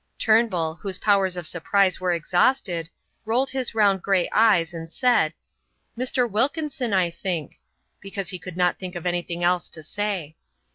Turnbull, 0.17 0.79
whose 0.81 0.97
powers 0.97 1.37
of 1.37 1.45
surprise 1.45 1.99
were 2.01 2.11
exhausted, 2.11 2.89
rolled 3.23 3.51
his 3.51 3.75
round 3.75 4.01
grey 4.01 4.27
eyes 4.33 4.73
and 4.73 4.91
said, 4.91 5.31
"Mr. 5.95 6.27
Wilkinson, 6.27 6.91
I 6.91 7.11
think," 7.11 7.59
because 7.99 8.29
he 8.29 8.39
could 8.39 8.57
not 8.57 8.79
think 8.79 8.95
of 8.95 9.05
anything 9.05 9.43
else 9.43 9.69
to 9.69 9.83
say. 9.83 10.35